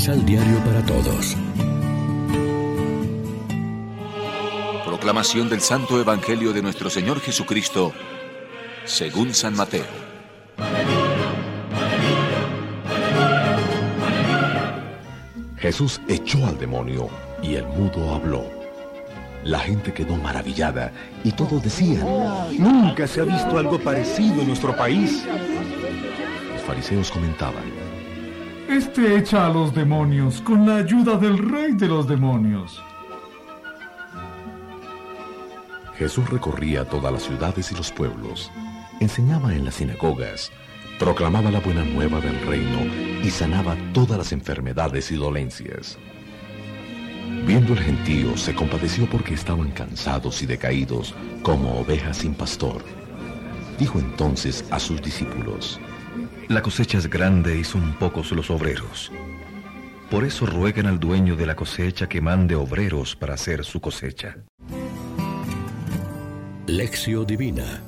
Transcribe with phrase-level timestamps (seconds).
[0.00, 1.36] Misal Diario para Todos.
[4.86, 7.92] Proclamación del Santo Evangelio de nuestro Señor Jesucristo,
[8.86, 9.84] según San Mateo.
[15.58, 17.10] Jesús echó al demonio
[17.42, 18.50] y el mudo habló.
[19.44, 20.92] La gente quedó maravillada
[21.24, 22.06] y todos decían,
[22.58, 25.26] nunca se ha visto algo parecido en nuestro país.
[26.54, 27.64] Los fariseos comentaban,
[28.70, 32.80] Este echa a los demonios con la ayuda del rey de los demonios.
[35.98, 38.48] Jesús recorría todas las ciudades y los pueblos,
[39.00, 40.52] enseñaba en las sinagogas,
[41.00, 42.78] proclamaba la buena nueva del reino
[43.24, 45.98] y sanaba todas las enfermedades y dolencias.
[47.44, 51.12] Viendo el gentío, se compadeció porque estaban cansados y decaídos
[51.42, 52.84] como ovejas sin pastor.
[53.80, 55.80] Dijo entonces a sus discípulos,
[56.50, 59.12] La cosecha es grande y son pocos los obreros.
[60.10, 64.36] Por eso rueguen al dueño de la cosecha que mande obreros para hacer su cosecha.
[66.66, 67.84] Lección Divina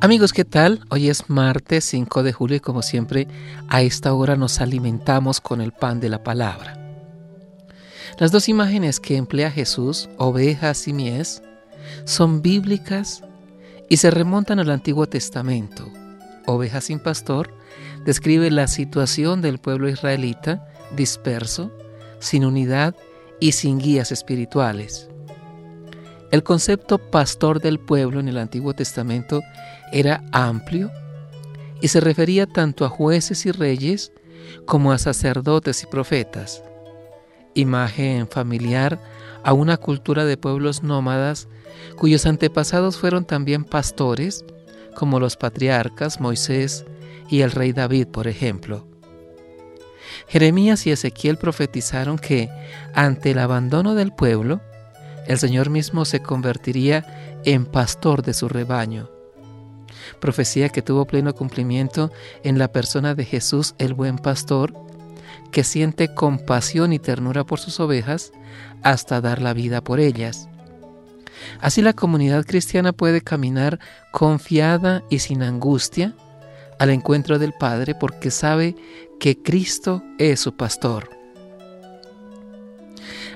[0.00, 0.80] Amigos, ¿qué tal?
[0.88, 3.28] Hoy es martes 5 de julio y como siempre
[3.68, 6.83] a esta hora nos alimentamos con el pan de la palabra.
[8.18, 11.42] Las dos imágenes que emplea Jesús, ovejas y mies,
[12.04, 13.24] son bíblicas
[13.88, 15.90] y se remontan al Antiguo Testamento.
[16.46, 17.52] Ovejas sin pastor
[18.04, 21.72] describe la situación del pueblo israelita disperso,
[22.20, 22.94] sin unidad
[23.40, 25.08] y sin guías espirituales.
[26.30, 29.40] El concepto pastor del pueblo en el Antiguo Testamento
[29.92, 30.92] era amplio
[31.80, 34.12] y se refería tanto a jueces y reyes
[34.66, 36.62] como a sacerdotes y profetas.
[37.54, 39.00] Imagen familiar
[39.42, 41.48] a una cultura de pueblos nómadas
[41.96, 44.44] cuyos antepasados fueron también pastores,
[44.94, 46.84] como los patriarcas Moisés
[47.28, 48.86] y el rey David, por ejemplo.
[50.28, 52.48] Jeremías y Ezequiel profetizaron que,
[52.94, 54.60] ante el abandono del pueblo,
[55.26, 59.10] el Señor mismo se convertiría en pastor de su rebaño.
[60.20, 62.12] Profecía que tuvo pleno cumplimiento
[62.42, 64.74] en la persona de Jesús el buen pastor,
[65.50, 68.32] que siente compasión y ternura por sus ovejas
[68.82, 70.48] hasta dar la vida por ellas.
[71.60, 73.78] Así la comunidad cristiana puede caminar
[74.12, 76.14] confiada y sin angustia
[76.78, 78.76] al encuentro del Padre porque sabe
[79.20, 81.10] que Cristo es su pastor.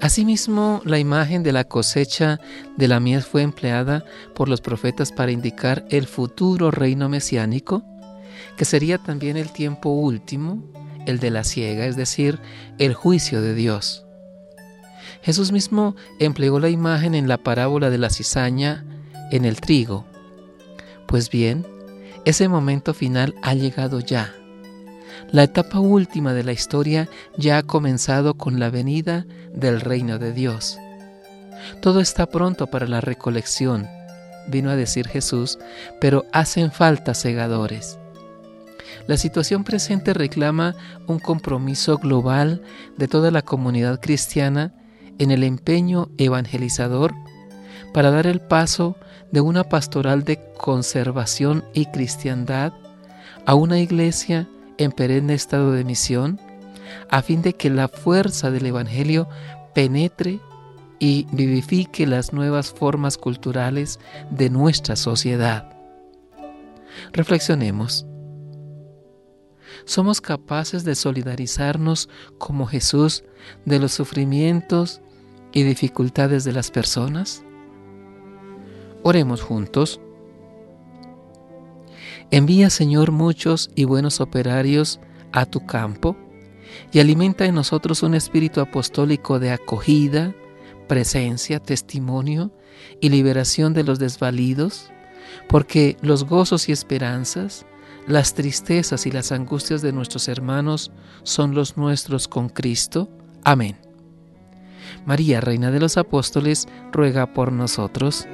[0.00, 2.40] Asimismo, la imagen de la cosecha
[2.76, 7.82] de la mies fue empleada por los profetas para indicar el futuro reino mesiánico,
[8.56, 10.62] que sería también el tiempo último,
[11.06, 12.38] el de la ciega, es decir,
[12.78, 14.04] el juicio de Dios.
[15.22, 18.84] Jesús mismo empleó la imagen en la parábola de la cizaña
[19.30, 20.06] en el trigo.
[21.06, 21.66] Pues bien,
[22.24, 24.34] ese momento final ha llegado ya
[25.30, 30.32] la etapa última de la historia ya ha comenzado con la venida del reino de
[30.32, 30.78] Dios.
[31.80, 33.88] Todo está pronto para la recolección,
[34.46, 35.58] vino a decir Jesús,
[36.00, 37.98] pero hacen falta segadores.
[39.06, 40.74] La situación presente reclama
[41.06, 42.62] un compromiso global
[42.96, 44.72] de toda la comunidad cristiana
[45.18, 47.14] en el empeño evangelizador
[47.92, 48.96] para dar el paso
[49.30, 52.72] de una pastoral de conservación y cristiandad
[53.46, 54.48] a una iglesia
[54.78, 56.40] en perenne estado de misión,
[57.10, 59.28] a fin de que la fuerza del Evangelio
[59.74, 60.40] penetre
[60.98, 64.00] y vivifique las nuevas formas culturales
[64.30, 65.70] de nuestra sociedad.
[67.12, 68.06] Reflexionemos.
[69.84, 72.08] ¿Somos capaces de solidarizarnos
[72.38, 73.24] como Jesús
[73.64, 75.00] de los sufrimientos
[75.52, 77.44] y dificultades de las personas?
[79.02, 80.00] Oremos juntos.
[82.30, 85.00] Envía, Señor, muchos y buenos operarios
[85.32, 86.16] a tu campo
[86.92, 90.34] y alimenta en nosotros un espíritu apostólico de acogida,
[90.88, 92.50] presencia, testimonio
[93.00, 94.90] y liberación de los desvalidos,
[95.48, 97.66] porque los gozos y esperanzas,
[98.06, 100.92] las tristezas y las angustias de nuestros hermanos
[101.22, 103.08] son los nuestros con Cristo.
[103.44, 103.76] Amén.
[105.06, 108.26] María, Reina de los Apóstoles, ruega por nosotros.